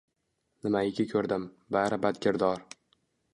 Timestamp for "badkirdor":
2.07-2.65